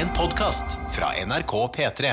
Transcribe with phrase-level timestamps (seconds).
[0.00, 2.12] En podkast fra NRK P3.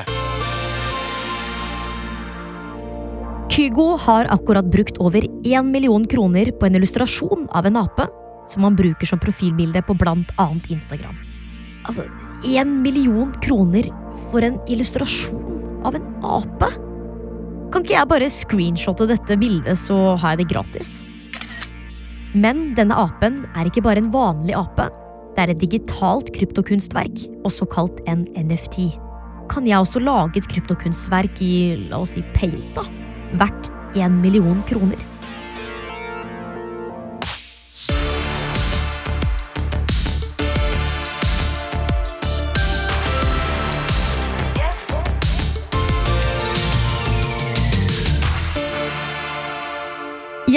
[3.47, 8.09] Kygo har akkurat brukt over én million kroner på en illustrasjon av en ape
[8.51, 11.15] som han bruker som profilbilde på blant annet Instagram.
[11.87, 12.09] Altså,
[12.43, 13.87] én million kroner
[14.33, 16.73] for en illustrasjon av en ape?
[17.71, 20.95] Kan ikke jeg bare screenshotte dette bildet, så har jeg det gratis?
[22.35, 24.91] Men denne apen er ikke bare en vanlig ape.
[25.37, 28.87] Det er et digitalt kryptokunstverk, også kalt en NFT.
[29.53, 31.51] Kan jeg også lage et kryptokunstverk i
[31.91, 32.81] la oss si Paint, da?
[33.37, 34.97] Verdt én million kroner?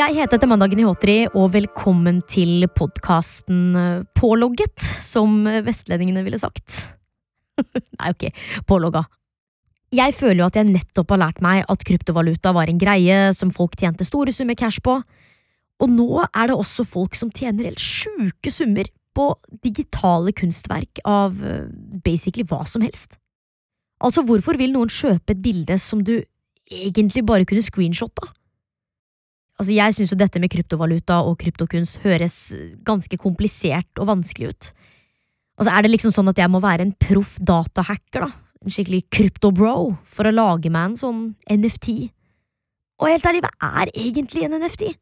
[0.01, 3.75] Jeg heter etter mandagen i Håtri, og velkommen til podkasten
[4.17, 6.73] Pålogget, som vestlendingene ville sagt.
[7.99, 8.31] Nei, ok,
[8.71, 9.03] pålogga.
[9.93, 13.53] Jeg føler jo at jeg nettopp har lært meg at kryptovaluta var en greie som
[13.53, 14.97] folk tjente store summer cash på,
[15.85, 19.29] og nå er det også folk som tjener helt sjuke summer på
[19.61, 21.69] digitale kunstverk av eh,
[22.01, 23.21] basically hva som helst.
[24.01, 26.23] Altså, hvorfor vil noen kjøpe et bilde som du
[26.73, 28.33] egentlig bare kunne screenshotta?
[29.61, 32.37] Altså, jeg syns jo dette med kryptovaluta og kryptokunst høres
[32.87, 34.71] ganske komplisert og vanskelig ut.
[35.61, 38.31] Altså, er det liksom sånn at jeg må være en proff datahacker, da?
[38.65, 39.75] En skikkelig kryptobro
[40.09, 41.21] for å lage meg en sånn
[41.53, 42.09] NFT?
[43.01, 44.95] Og helt ærlig, hva er egentlig en NFT?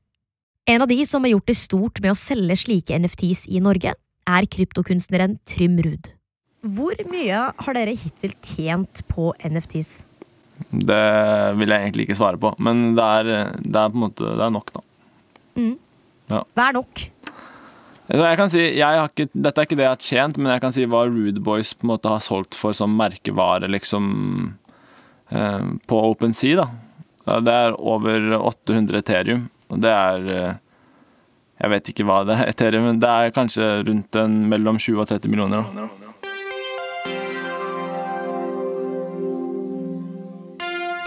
[0.68, 3.94] En av de som har gjort det stort med å selge slike NFTs i Norge,
[4.28, 6.10] er kryptokunstneren Trym Ruud.
[6.66, 10.02] Hvor mye har dere hittil tjent på NFTs?
[10.70, 11.02] Det
[11.56, 14.44] vil jeg egentlig ikke svare på, men det er, det er på en måte det
[14.44, 14.82] er nok, da.
[16.28, 17.06] Hva er nok?
[18.08, 20.62] Jeg kan si, jeg har ikke, Dette er ikke det jeg har tjent, men jeg
[20.64, 24.06] kan si hva Rude Boys på en måte har solgt for som merkevare liksom
[25.28, 26.62] eh, på OpenSea.
[26.62, 27.40] da.
[27.44, 30.56] Det er over 800 Ethereum, og det er eh,
[31.58, 35.00] Jeg vet ikke hva det er, Ethereum, men det er kanskje rundt en, mellom 20
[35.02, 35.64] og 30 millioner.
[35.74, 36.07] da.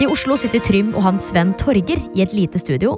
[0.02, 2.96] I Oslo sitter Trym og hans venn Torger i et lite studio.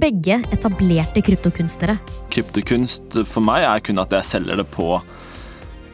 [0.00, 1.98] Begge etablerte kryptokunstnere.
[2.32, 4.86] Kryptokunst for meg er kun at jeg selger det på,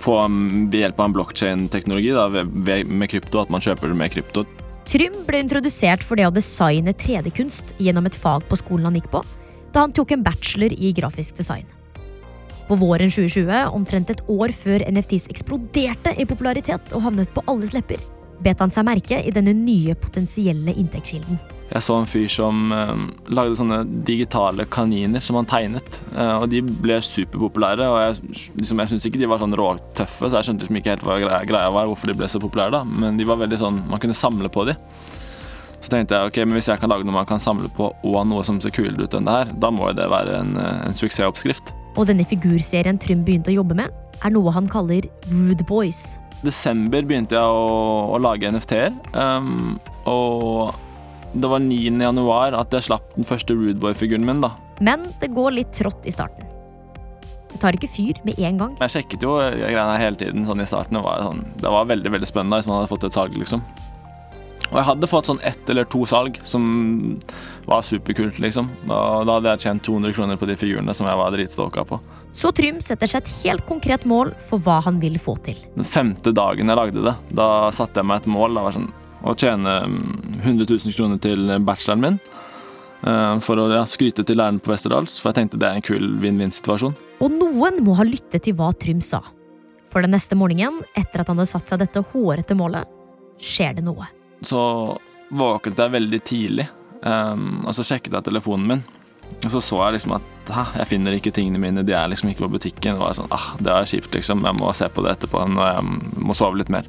[0.05, 4.47] på ved hjelp av en blokkjein-teknologi med krypto, at man kjøper det med krypto.
[4.87, 9.11] Trym ble introdusert for det å designe 3D-kunst gjennom et fag på skolen han gikk
[9.17, 9.27] på,
[9.75, 11.67] da han tok en bachelor i grafisk design.
[12.71, 17.75] På våren 2020, omtrent et år før NFTs eksploderte i popularitet og havnet på alles
[17.75, 17.99] lepper,
[18.43, 21.41] bet han seg merke i denne nye potensielle inntektskilden.
[21.73, 22.91] Jeg så en fyr som eh,
[23.33, 26.03] lagde sånne digitale kaniner som han tegnet.
[26.13, 27.87] eh, og de ble superpopulære.
[27.89, 30.93] Og jeg, liksom, jeg syns ikke de var sånn råtøffe, så jeg skjønte liksom ikke
[30.97, 32.75] helt hva greia, greia var, hvorfor de ble så populære.
[32.77, 32.85] da.
[32.85, 34.77] Men de var veldig sånn, man kunne samle på de.
[35.83, 38.21] Så tenkte jeg ok, men hvis jeg kan lage noe man kan samle på, og
[38.29, 40.85] noe som ser kulere ut enn det her, da må jo det være en, eh,
[40.91, 41.73] en suksessoppskrift.
[41.97, 43.89] Og denne figurserien Trym begynte å jobbe med,
[44.23, 46.19] er noe han kaller Rude Boys.
[46.47, 48.95] Desember begynte jeg å, å lage NFT-er.
[49.15, 49.77] Um,
[50.09, 50.75] og
[51.33, 51.93] det var 9.
[52.03, 54.43] januar at jeg slapp den første Rudeboy-figuren min.
[54.45, 54.53] da.
[54.83, 56.49] Men det går litt trått i starten.
[57.53, 58.77] Det tar ikke fyr med en gang.
[58.81, 60.97] Jeg sjekket jo greiene hele tiden sånn i starten.
[60.99, 63.37] Det var, sånn, det var veldig veldig spennende hvis man hadde fått et salg.
[63.37, 63.65] liksom.
[64.73, 66.65] Og jeg hadde fått sånn ett eller to salg som
[67.69, 68.71] var superkult, liksom.
[68.89, 68.99] Da,
[69.29, 72.01] da hadde jeg tjent 200 kroner på de figurene som jeg var dritstoka på.
[72.33, 75.59] Så Trym setter seg et helt konkret mål for hva han vil få til.
[75.77, 78.57] Den femte dagen jeg lagde det, da satte jeg meg et mål.
[78.57, 78.89] Det var sånn,
[79.23, 82.17] å tjene mm, 100 000 kroner til bacheloren min.
[83.05, 85.87] eh, For å ja, skryte til læreren på Westerdals, for jeg tenkte det er en
[85.87, 86.97] kul vinn-vinn-situasjon.
[87.23, 89.21] Og noen må ha lyttet til hva Trym sa.
[89.93, 92.89] For den neste morgenen, etter at han hadde satt seg dette hårete målet,
[93.43, 94.09] skjer det noe.
[94.41, 94.59] Så
[95.29, 96.67] våknet jeg veldig tidlig,
[97.05, 98.83] um, og så sjekket jeg telefonen min.
[99.43, 102.47] Og så så jeg liksom at jeg finner ikke tingene mine, de er liksom ikke
[102.47, 102.99] på butikken.
[102.99, 104.43] Og jeg sånn, ah, det er kjipt, liksom.
[104.47, 106.89] Jeg må se på det etterpå når jeg må sove litt mer.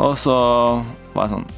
[0.00, 0.36] Og så
[1.12, 1.50] var jeg sånn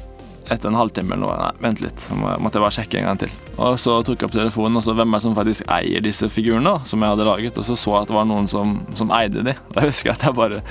[0.51, 2.01] Etter en halvtime eller noe Nei, vent litt.
[2.03, 3.31] Så måtte jeg bare sjekke en gang til.
[3.55, 6.29] Og så tok jeg opp telefonen, og så hvem er det som faktisk eier disse
[6.29, 7.57] figurene som jeg hadde laget?
[7.57, 9.55] Og så så jeg at det var noen som, som eide de.
[9.55, 10.61] Jeg husker at jeg bare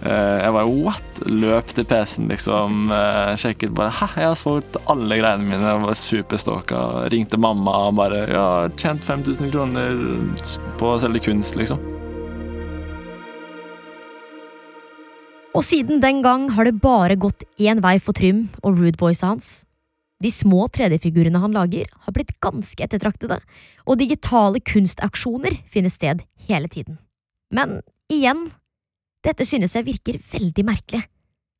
[0.00, 1.20] Jeg bare what?
[1.28, 2.86] Løp til PC-en, liksom.
[2.94, 5.60] eh, sjekket bare Hæ, jeg har solgt alle greiene mine.
[5.60, 6.82] Jeg var superstalka.
[7.12, 8.46] Ringte mamma og bare Ja,
[8.80, 9.96] tjent 5000 kroner
[10.80, 11.80] på å selge kunst, liksom.
[15.50, 19.32] Og siden den gang har det bare gått én vei for Trym og Rude Boysa
[19.32, 19.66] hans.
[20.22, 23.40] De små 3D-figurene han lager, har blitt ganske ettertraktede,
[23.88, 26.98] og digitale kunstaksjoner finner sted hele tiden.
[27.50, 27.80] Men
[28.12, 28.50] igjen,
[29.24, 31.02] Dette synes jeg virker veldig merkelig.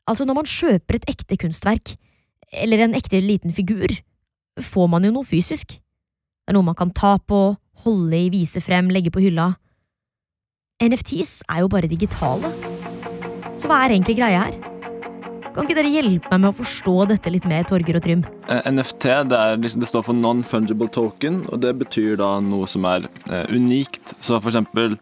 [0.09, 1.95] Altså, når man kjøper et ekte kunstverk,
[2.51, 3.93] eller en ekte liten figur,
[4.61, 5.77] får man jo noe fysisk.
[5.77, 7.55] Det er noe man kan ta på,
[7.85, 9.53] holde i, vise frem, legge på hylla.
[10.81, 12.51] NFTs er jo bare digitale.
[13.61, 14.57] Så hva er egentlig greia her?
[15.51, 18.21] Kan ikke dere hjelpe meg med å forstå dette litt mer, Torger og Trym?
[18.49, 22.87] Eh, NFT det, liksom, det står for non-fungible token, og det betyr da noe som
[22.89, 24.15] er eh, unikt.
[24.23, 24.97] Så for eksempel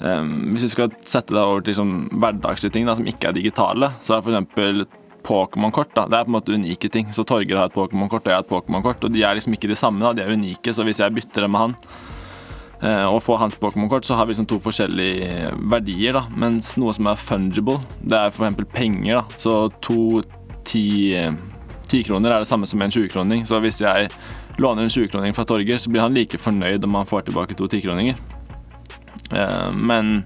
[0.00, 3.38] eh, hvis vi skal sette det over til liksom, hverdagslige ting da, som ikke er
[3.38, 4.86] digitale, så er eksempel
[5.28, 7.10] Pokémon-kort da, det er på en måte unike ting.
[7.12, 9.70] Så Torger har et Pokémon-kort, og jeg har et Pokémon-kort, og de er liksom ikke
[9.70, 10.00] de samme.
[10.04, 11.74] da, De er unike, så hvis jeg bytter det med han,
[12.82, 16.16] uh, og får hans Pokémon-kort, så har vi liksom to forskjellige verdier.
[16.16, 19.20] da, Mens noe som er fungible, det er eksempel penger.
[19.20, 20.22] da, Så to
[20.64, 21.12] ti,
[21.88, 23.46] ti kroner er det samme som en 20-kroning.
[23.46, 24.08] Så hvis jeg
[24.58, 27.68] låner en 20-kroning fra Torger, så blir han like fornøyd om han får tilbake to
[27.68, 28.16] tikroninger.
[29.32, 30.22] Eh, men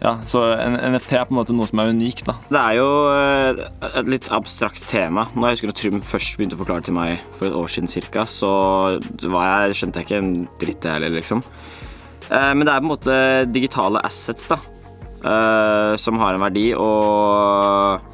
[0.00, 2.36] ja, så NFT er på en måte noe som er unikt, da.
[2.48, 5.26] Det er jo eh, et litt abstrakt tema.
[5.34, 7.92] Når jeg husker når Trym først begynte å forklare til meg for et år siden
[7.92, 8.52] cirka, så
[9.00, 11.44] jeg, skjønte jeg ikke en dritt, jeg heller, liksom.
[12.30, 13.18] Eh, Men det er på en måte
[13.52, 14.60] digitale assets, da,
[16.00, 18.06] som har en verdi, og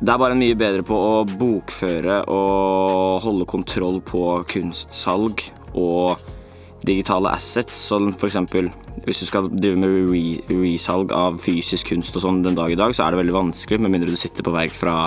[0.00, 5.44] det er bare mye bedre på å bokføre og holde kontroll på kunstsalg
[5.78, 6.18] og
[6.86, 8.70] digitale assets, som eksempel
[9.06, 12.78] hvis du skal drive med re resalg av fysisk kunst og sånn den dag i
[12.78, 15.06] dag, så er det veldig vanskelig, med mindre du sitter på verk fra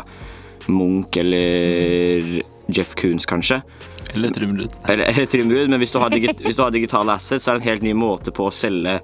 [0.69, 3.61] Munch eller Jeff Koons, kanskje.
[4.13, 4.75] Eller Trymrud.
[4.89, 7.65] Eller, eller Trymrud, men hvis du, har hvis du har digitale assets, så er det
[7.65, 8.99] en helt ny måte på å selge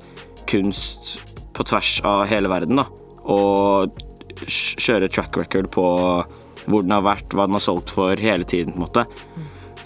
[0.50, 1.16] kunst
[1.56, 2.88] på tvers av hele verden, da.
[3.32, 3.96] Og
[4.46, 5.86] kjøre track record på
[6.66, 9.06] hvor den har vært, hva den har solgt for hele tiden, på en måte.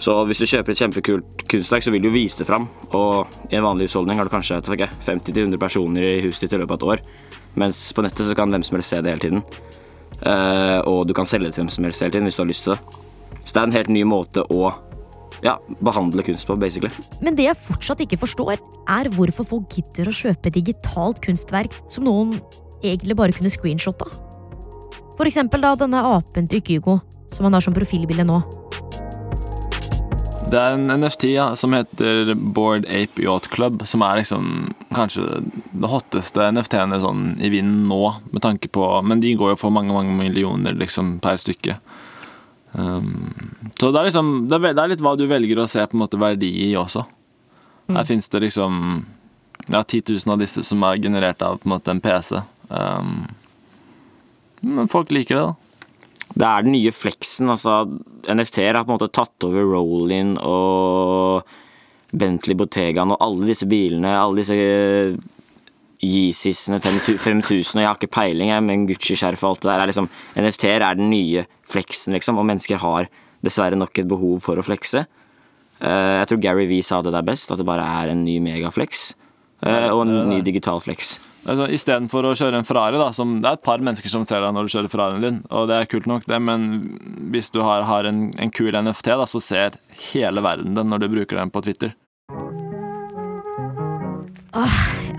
[0.00, 2.64] Så hvis du kjøper et kjempekult kunstverk, så vil du vise det fram.
[2.96, 6.72] Og i en vanlig husholdning har du kanskje 50-100 personer i huset ditt i løpet
[6.72, 7.02] av et år.
[7.60, 9.42] Mens på nettet så kan hvem som helst se det hele tiden.
[10.20, 12.48] Eh, og du kan selge det til hvem som helst hele tiden hvis du har
[12.48, 12.80] lyst til det.
[13.44, 14.70] Så det er en helt ny måte å
[15.44, 16.92] ja, behandle kunst på, basically.
[17.20, 18.60] Men det jeg fortsatt ikke forstår,
[18.92, 22.34] er hvorfor folk gidder å kjøpe digitalt kunstverk som noen
[22.80, 24.08] egentlig bare kunne screenshotta.
[25.16, 27.00] For eksempel da denne apen til Kygo,
[27.34, 28.40] som han har som profilbilde nå.
[30.50, 35.22] Det er en NFT ja, som heter Board Ape Yacht Club, som er liksom kanskje
[35.70, 38.00] det hotteste NFT-ene sånn i vinden nå,
[38.32, 41.78] med tanke på Men de går jo for mange, mange millioner liksom per stykke.
[42.72, 43.30] Um,
[43.78, 45.98] så det er liksom det er, det er litt hva du velger å se på
[45.98, 47.06] en måte verdi i også.
[47.94, 48.74] Her fins det liksom
[49.68, 52.42] ja, 10 000 av disse som er generert av på en måte en PC.
[52.68, 53.28] Um,
[54.66, 55.69] men folk liker det, da.
[56.30, 57.50] Det er den nye flexen.
[57.50, 57.82] altså
[58.30, 61.42] NFT-er har på en måte tatt over Rollin og
[62.10, 64.56] Bentley Bottegaen og alle disse bilene, alle disse
[66.00, 69.80] Yeezysene 5000, og jeg har ikke peiling, jeg, men Gucci-skjerf og alt det der.
[69.82, 73.10] er liksom, NFT-er er den nye flexen, liksom, og mennesker har
[73.44, 75.04] dessverre nok et behov for å flekse.
[75.80, 78.38] Eh, jeg tror Gary Vee sa det der best, at det bare er en ny
[78.40, 79.10] megaflex.
[79.60, 81.18] eh, og en ny digital flex.
[81.40, 84.42] Altså, Istedenfor å kjøre en Ferrari, da, som det er et par mennesker som ser
[84.44, 86.66] deg når du kjører Ferrarien din, og det er kult nok, det, men
[87.32, 91.04] hvis du har, har en, en kul NFT, da, så ser hele verden den når
[91.04, 91.96] du bruker den på Twitter.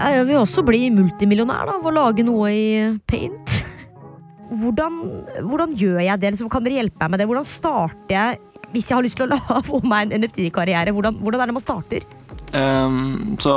[0.02, 2.70] Jeg vil også bli multimillionær da, av å lage noe i
[3.10, 3.58] paint.
[4.62, 4.96] Hvordan,
[5.48, 6.34] hvordan gjør jeg det?
[6.34, 7.28] Liksom, kan dere hjelpe meg med det?
[7.30, 8.40] Hvordan starter jeg
[8.74, 10.92] hvis jeg har lyst til å la, få meg en NFT-karriere?
[10.96, 12.08] Hvordan, hvordan er det man starter?
[12.52, 13.54] Um, så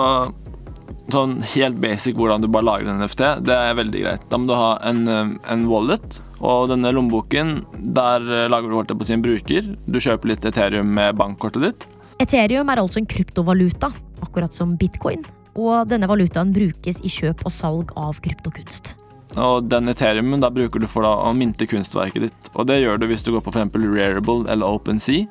[1.12, 4.26] sånn helt basic hvordan du bare lager en NFT, det er veldig greit.
[4.30, 7.64] Da må du ha en, eh, en wallet, og denne lommeboken,
[7.96, 9.76] der eh, lager du jeg på sin bruker.
[9.86, 11.88] Du kjøper litt Ethereum med bankkortet ditt.
[12.22, 13.92] Ethereum er altså en kryptovaluta,
[14.24, 15.24] akkurat som bitcoin.
[15.54, 18.94] Og denne valutaen brukes i kjøp og salg av kryptokunst.
[19.40, 22.50] Og den Ethereumen da bruker du for da å minte kunstverket ditt.
[22.54, 23.74] Og det gjør du hvis du går på f.eks.
[23.74, 25.26] Rarible eller OpenSea.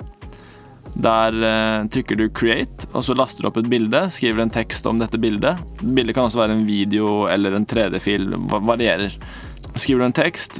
[0.95, 4.85] Der eh, trykker du 'create', og så laster du opp et bilde, skriver en tekst
[4.85, 5.57] om dette bildet.
[5.81, 9.15] Bildet kan også være en video eller en 3D-fil, va- varierer.
[9.73, 10.59] Skriver du en tekst,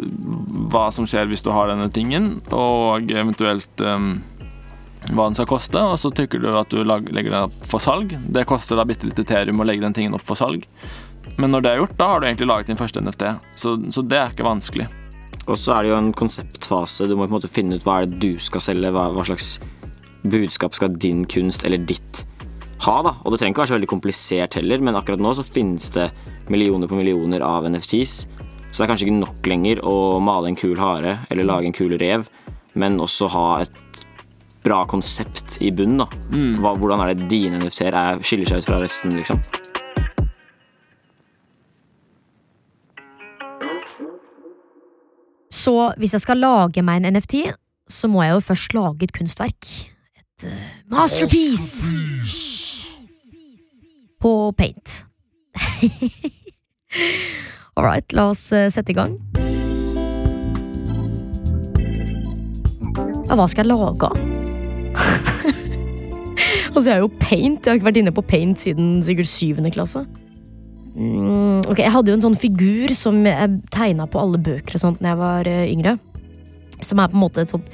[0.73, 4.15] hva som skjer hvis du har denne tingen, og eventuelt um,
[5.13, 8.15] hva den skal koste, og så trykker du at du legger den opp for salg.
[8.33, 10.65] Det koster da bitte litt Ethereum å legge den tingen opp for salg.
[11.37, 13.23] Men når det er gjort, da har du egentlig laget din første NFT.
[13.55, 14.87] Så, så det er ikke vanskelig.
[15.45, 17.05] Og så er det jo en konseptfase.
[17.09, 18.89] Du må på en måte finne ut hva er det du skal selge.
[18.95, 19.57] Hva, hva slags
[20.23, 22.23] budskap skal din kunst eller ditt
[22.83, 22.95] ha.
[23.03, 23.15] da.
[23.23, 26.09] Og det trenger ikke være så veldig komplisert heller, men akkurat nå så finnes det
[26.51, 28.15] millioner på millioner av NFTs.
[28.73, 31.75] Så det er kanskje ikke nok lenger å male en kul hare eller lage en
[31.77, 32.25] kul rev,
[32.75, 34.03] men også ha et
[34.63, 36.03] bra konsept i bunnen.
[36.03, 36.07] da.
[36.59, 39.39] Hva, hvordan er det dine NFT-er er- skiller seg ut fra resten, liksom.
[45.53, 47.45] Så hvis jeg skal lage meg en NFT,
[47.89, 49.69] så må jeg jo først lage et kunstverk.
[50.41, 50.51] Et uh,
[50.89, 51.85] masterpiece!
[54.19, 55.05] På paint.
[57.75, 59.19] All right, la oss uh, sette i gang.
[63.27, 64.09] Ja, hva skal jeg lage?
[66.73, 67.61] altså, jeg er jo paint.
[67.61, 70.01] Jeg har ikke vært inne på paint siden sikkert syvende klasse.
[70.97, 74.81] Mm, ok, Jeg hadde jo en sånn figur som jeg tegna på alle bøker og
[74.81, 75.93] sånt når jeg var uh, yngre.
[76.81, 77.69] Som er på en måte et sånt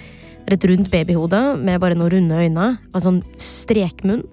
[0.55, 2.67] et rundt babyhode med bare noen runde øyne.
[2.91, 4.23] Og en sånn strekmunn.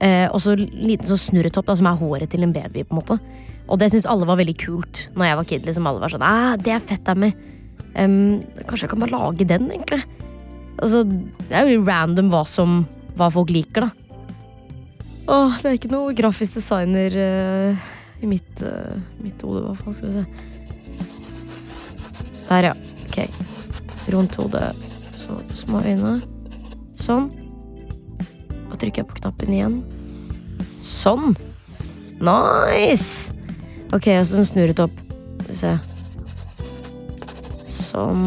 [0.00, 2.84] Eh, og så liten sånn snurretopp da, som er håret til en baby.
[2.86, 3.18] på en måte
[3.68, 5.66] Og det syns alle var veldig kult når jeg var kid.
[5.66, 7.34] liksom Alle var sånn, det er fett av meg.
[7.98, 8.38] Um,
[8.68, 10.04] kanskje jeg kan bare lage den, egentlig.
[10.78, 12.86] Altså, Det er jo random hva, som,
[13.16, 13.90] hva folk liker, da.
[15.28, 17.88] Åh, det er ikke noe grafisk designer uh,
[18.22, 20.26] i mitt, uh, mitt hode, hva faen skal vi se.
[22.48, 22.76] Der, ja.
[23.08, 23.18] Ok.
[24.14, 24.87] Rundt hodet.
[25.28, 26.14] Så små øyne.
[26.96, 27.28] Sånn.
[28.68, 29.76] Og trykker jeg på knappen igjen.
[30.86, 31.34] Sånn!
[32.24, 33.34] Nice!
[33.92, 34.94] Ok, og så snurret opp.
[35.42, 35.74] Skal vi se.
[37.68, 38.24] Sånn.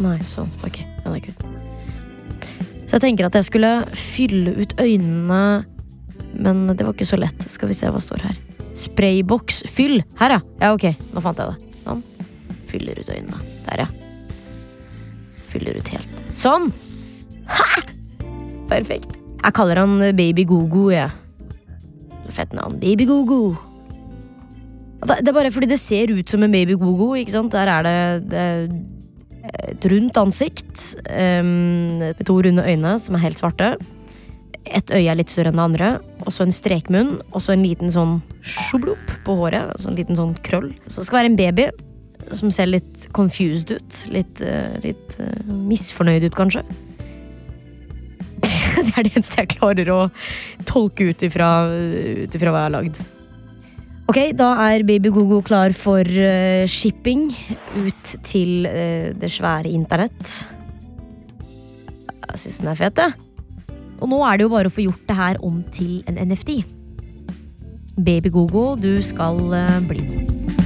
[0.00, 0.48] Nei, sånn.
[0.64, 1.36] Ok, den er kul.
[2.88, 5.42] Så jeg tenker at jeg skulle fylle ut øynene,
[6.32, 7.48] men det var ikke så lett.
[7.52, 8.42] Skal vi se hva står her.
[8.78, 10.00] Sprayboks fyll.
[10.20, 10.42] Her, ja.
[10.64, 10.90] Ja, ok.
[11.12, 11.80] Nå fant jeg det.
[11.84, 12.04] Sånn.
[12.72, 13.46] Fyller ut øynene.
[13.68, 14.07] Der, ja
[15.58, 16.18] fyller ut helt.
[16.38, 16.70] Sånn!
[17.50, 17.70] Ha!
[18.70, 19.16] Perfekt.
[19.38, 21.08] Jeg kaller han Baby Gogo, jeg.
[21.08, 22.28] Ja.
[22.34, 22.76] Fett navn.
[22.80, 23.56] Baby Gogo.
[24.98, 27.14] Det er bare fordi det ser ut som en Baby Gogo.
[27.16, 27.54] ikke sant?
[27.54, 27.98] Der er det,
[28.32, 28.46] det
[29.48, 33.70] et rundt ansikt um, med to runde øyne som er helt svarte.
[34.68, 35.90] Et øye er litt større enn det andre,
[36.26, 39.78] og så en strekmunn, og så en liten sånn sjoblopp på håret.
[39.80, 40.74] Så en liten sånn krøll.
[40.84, 41.70] Så det skal være en baby
[42.36, 44.00] som ser litt confused ut.
[44.14, 46.64] Litt, uh, litt uh, misfornøyd ut, kanskje.
[48.88, 50.00] det er det eneste jeg klarer å
[50.68, 53.00] tolke ut ifra, ut ifra hva jeg har lagd.
[54.08, 57.28] Ok, da er Baby Gogo klar for uh, shipping
[57.76, 58.68] ut til
[59.18, 60.36] det svære internett.
[62.28, 63.74] Jeg syns den er fet, jeg.
[63.98, 66.60] Og nå er det jo bare å få gjort det her om til en NFT.
[67.98, 69.42] Baby Gogo, du skal
[69.90, 70.57] bli noe.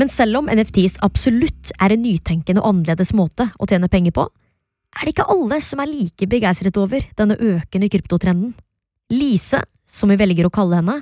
[0.00, 4.24] Men selv om NFTs absolutt er en nytenkende og annerledes måte å tjene penger på,
[4.96, 8.54] er det ikke alle som er like begeistret over denne økende kryptotrenden.
[9.12, 10.96] Lise, som vi velger å kalle henne,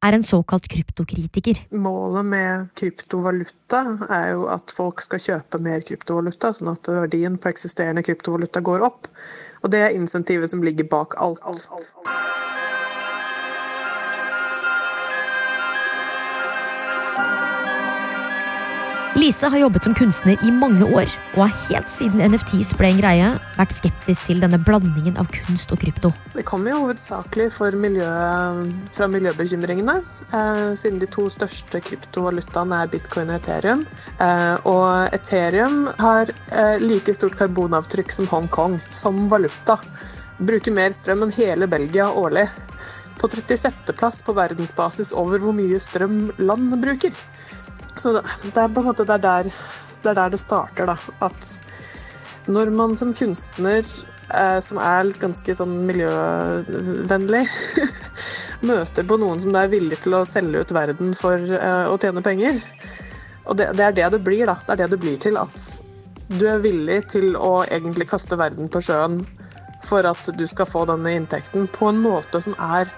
[0.00, 1.60] er en såkalt kryptokritiker.
[1.76, 3.84] Målet med kryptovaluta
[4.16, 8.86] er jo at folk skal kjøpe mer kryptovaluta, sånn at verdien på eksisterende kryptovaluta går
[8.88, 9.10] opp.
[9.62, 11.44] Og det er insentivet som ligger bak alt.
[11.44, 11.92] alt, alt.
[19.18, 23.00] Lise har jobbet som kunstner i mange år, og har helt siden NFTs ble en
[23.00, 26.12] greie, vært skeptisk til denne blandingen av kunst og krypto.
[26.30, 28.06] Det kommer jo hovedsakelig miljø,
[28.94, 29.96] fra miljøbekymringene,
[30.30, 33.84] eh, siden de to største kryptovalutaene er bitcoin og Ethereum.
[34.20, 39.80] Eh, og Ethereum har eh, like stort karbonavtrykk som Hongkong, som valuta.
[40.38, 42.46] Bruker mer strøm enn hele Belgia årlig.
[43.18, 47.10] På 36.-plass på verdensbasis over hvor mye strøm land bruker.
[47.96, 48.22] Så det,
[48.54, 49.50] er på en måte det er, der,
[50.02, 50.96] det er der det starter, da.
[51.26, 53.84] At når man som kunstner,
[54.34, 57.44] eh, som er ganske sånn miljøvennlig,
[58.70, 62.20] møter på noen som er villig til å selge ut verden for eh, å tjene
[62.24, 62.58] penger
[63.48, 64.58] Og det, det, er det det blir, da.
[64.66, 65.38] Det er det det blir til.
[65.40, 65.56] At
[66.30, 69.24] du er villig til å egentlig kaste verden på sjøen
[69.82, 72.90] for at du skal få denne inntekten på en måte som er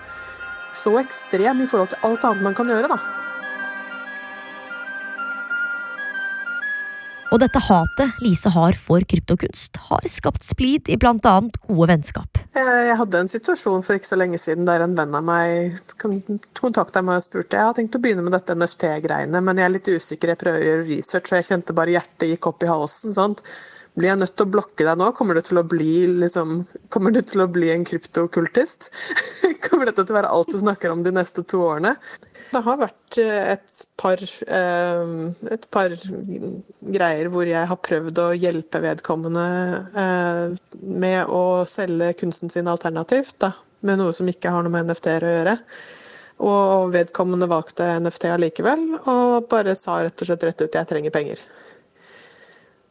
[0.77, 3.22] så ekstrem i forhold til alt annet man kan gjøre, da.
[7.33, 12.41] Og dette hatet Lise har for kryptokunst, har skapt splid i blant annet gode vennskap.
[12.53, 17.01] Jeg hadde en situasjon for ikke så lenge siden der en venn av meg kontakta
[17.01, 19.89] meg og spurte jeg har tenkt å begynne med dette NFT-greiene, men jeg er litt
[19.89, 23.17] usikker, jeg prøver å gjøre research, og jeg kjente bare hjertet gikk opp i halsen.
[23.17, 23.41] sant?
[23.93, 25.11] Blir jeg nødt til å blokke deg nå?
[25.17, 28.89] Kommer du til å bli, liksom, kommer du til å bli en kryptokultist?
[29.67, 31.93] kommer dette til å være alt du snakker om de neste to årene?
[32.53, 34.25] Det har vært eh, et par,
[34.57, 35.13] eh,
[35.53, 35.97] et par
[36.97, 39.47] greier hvor jeg har prøvd å hjelpe vedkommende
[40.05, 43.53] eh, med å selge kunsten sin alternativt, da,
[43.85, 45.59] med noe som ikke har noe med NFT-er å gjøre.
[46.49, 51.13] Og vedkommende valgte NFT allikevel, og bare sa rett og slett rett ut 'jeg trenger
[51.13, 51.45] penger'.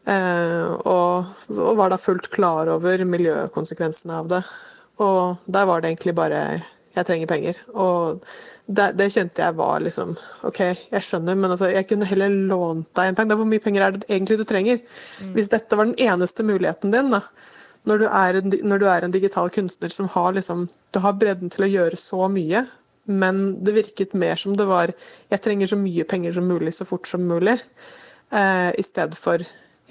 [0.10, 4.42] Eh, og, var da fullt klar over miljøkonsekvensene av det.
[5.02, 6.42] Og der var det egentlig bare
[6.92, 7.60] jeg trenger penger.
[7.72, 8.24] Og
[8.66, 10.12] det, det, kjente jeg var liksom
[10.48, 10.60] Ok,
[10.92, 13.38] jeg skjønner, men altså, jeg kunne heller lånt deg en penge.
[13.40, 14.82] Hvor mye penger er det egentlig du trenger?
[14.82, 15.32] Mm.
[15.38, 17.22] Hvis dette var den eneste muligheten din, da,
[17.90, 21.50] når du, en, når du er en, digital kunstner som har liksom Du har bredden
[21.50, 22.66] til å gjøre så mye,
[23.10, 24.94] men det virket mer som det var
[25.32, 27.58] Jeg trenger så mye penger som mulig, så fort som mulig,
[28.30, 29.42] eh, i stedet for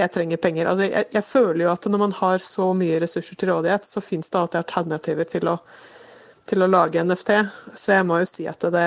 [0.01, 0.69] jeg trenger penger.
[0.71, 4.03] Altså, jeg, jeg, føler jo at når man har så mye ressurser til rådighet, så
[4.05, 5.61] fins det alltid alternativer til å
[6.51, 7.33] til å lage NFT,
[7.79, 8.87] så jeg må jo si at det,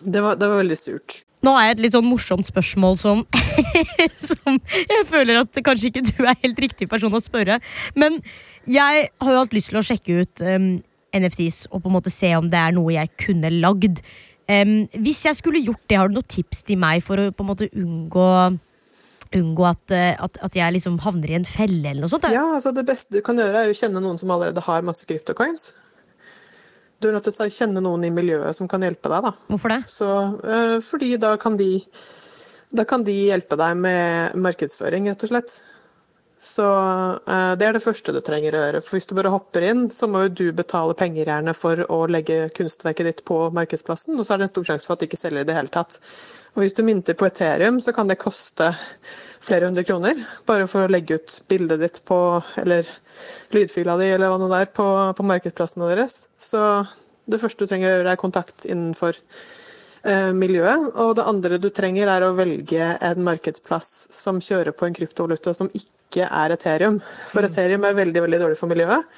[0.00, 1.20] det, var, det var veldig surt.
[1.44, 3.22] Nå har jeg et litt sånn morsomt spørsmål som,
[4.30, 7.58] som jeg føler at kanskje ikke du er helt riktig person å spørre.
[7.98, 8.16] Men
[8.64, 10.70] jeg har jo hatt lyst til å sjekke ut um,
[11.14, 14.00] NFTs og på en måte se om det er noe jeg kunne lagd.
[14.48, 17.44] Um, hvis jeg skulle gjort det, har du noen tips til meg for å på
[17.44, 18.30] en måte unngå
[19.36, 22.26] unngå at, at, at, jeg liksom havner i en felle eller noe sånt?
[22.32, 25.06] Ja, altså Det beste du kan gjøre, er å kjenne noen som allerede har masse
[25.08, 25.72] kryptocoins.
[27.02, 29.26] Du er nødt til å kjenne noen i miljøet som kan hjelpe deg.
[29.26, 29.32] Da.
[29.50, 29.80] Hvorfor det?
[29.92, 30.10] Så,
[30.40, 31.82] øh, fordi da kan, de,
[32.72, 35.56] da kan de hjelpe deg med markedsføring, rett og slett.
[36.44, 36.64] Så
[37.24, 38.80] øh, det er det første du trenger å gjøre.
[38.84, 42.02] For hvis du bare hopper inn, så må jo du betale penger gjerne for å
[42.10, 45.08] legge kunstverket ditt på markedsplassen, og så er det en stor sjanse for at de
[45.08, 45.96] ikke selger i det hele tatt.
[46.52, 48.68] Og hvis du mynter på Ethereum, så kan det koste
[49.44, 52.20] flere hundre kroner bare for å legge ut bildet ditt på,
[52.60, 52.92] eller
[53.56, 54.86] lydfila di, eller hva det er, på,
[55.16, 56.26] på markedsplassene deres.
[56.36, 56.60] Så
[57.24, 60.92] det første du trenger å gjøre, er kontakt innenfor eh, miljøet.
[61.00, 65.56] Og det andre du trenger, er å velge en markedsplass som kjører på en kryptovaluta
[65.56, 67.00] som ikke er Ethereum.
[67.32, 67.50] For mm.
[67.50, 69.10] Ethereum er veldig, veldig dårlig for miljøet.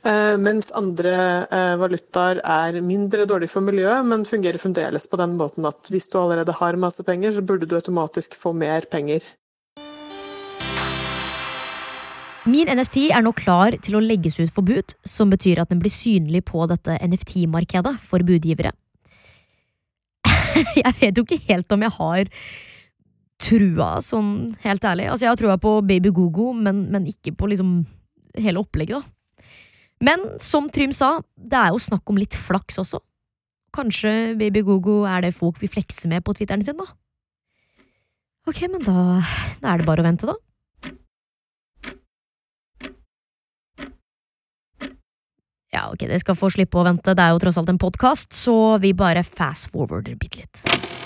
[0.00, 1.12] Eh, mens andre
[1.52, 6.08] eh, valutaer er mindre dårlig for miljøet, men fungerer fremdeles på den måten at hvis
[6.08, 9.26] du allerede har masse penger, så burde du automatisk få mer penger.
[12.48, 15.82] Min NFT er nå klar til å legges ut for bud, som betyr at den
[15.82, 18.72] blir synlig på dette NFT-markedet for budgivere.
[20.80, 22.32] jeg vet jo ikke helt om jeg har
[23.40, 25.08] trua, sånn helt ærlig.
[25.10, 27.80] Altså, jeg har trua på Baby Gogo, men, men ikke på liksom
[28.38, 29.46] hele opplegget, da.
[30.00, 33.02] Men som Trym sa, det er jo snakk om litt flaks også.
[33.76, 36.88] Kanskje Baby Gogo er det folk vil flekse med på Twitteren sin, da?
[38.48, 39.20] Ok, men da,
[39.60, 40.38] da er det bare å vente, da.
[45.70, 48.32] Ja, ok, det skal få slippe å vente, det er jo tross alt en podkast,
[48.34, 50.99] så vi bare fast forwarder bitte litt.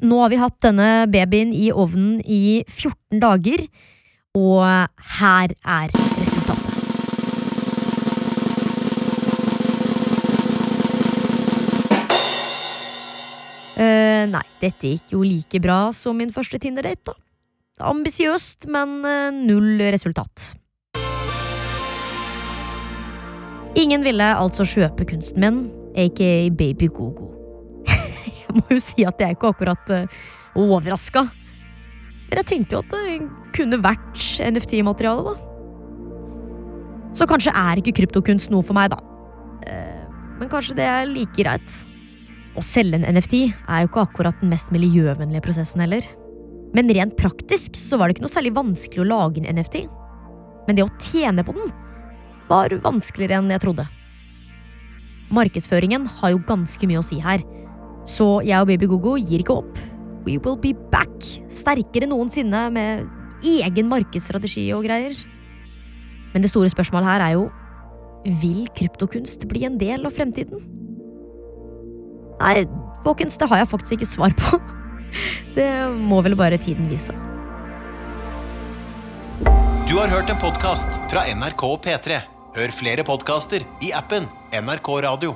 [0.00, 3.66] Nå har vi hatt denne babyen i ovnen i 14 dager,
[4.38, 4.62] og
[5.20, 6.76] her er resultatet.
[13.80, 17.16] Uh, nei, dette gikk jo like bra som min første Tinder-date, da.
[17.90, 20.52] Ambisiøst, men uh, null resultat.
[23.80, 25.60] Ingen ville altså kjøpe kunsten min,
[25.96, 27.39] aka Baby Gogo
[28.50, 30.24] jeg må jo si at jeg er ikke akkurat uh, eh,
[30.58, 31.26] overraska.
[32.30, 33.20] Men jeg tenkte jo at det
[33.56, 35.46] kunne vært NFT-materiale, da.
[37.16, 39.00] Så kanskje er ikke kryptokunst noe for meg, da.
[39.66, 40.02] Uh,
[40.40, 41.80] men kanskje det er like greit.
[42.58, 46.06] Å selge en NFT er jo ikke akkurat den mest miljøvennlige prosessen heller.
[46.74, 49.84] Men rent praktisk så var det ikke noe særlig vanskelig å lage en NFT.
[50.66, 51.72] Men det å tjene på den
[52.50, 53.86] var vanskeligere enn jeg trodde.
[55.34, 57.42] Markedsføringen har jo ganske mye å si her.
[58.08, 59.80] Så jeg og Baby Gogo gir ikke opp.
[60.26, 61.14] We will be back,
[61.52, 63.06] sterkere noensinne, med
[63.40, 65.16] egen markedsstrategi og greier.
[66.34, 67.48] Men det store spørsmålet her er jo
[68.40, 70.60] vil kryptokunst bli en del av fremtiden?
[72.40, 72.64] Nei,
[73.04, 74.60] folkens, det har jeg faktisk ikke svar på.
[75.56, 77.10] Det må vel bare tiden vise.
[79.90, 82.20] Du har hørt en podkast fra NRK og P3.
[82.54, 85.34] Hør flere podkaster i appen NRK Radio.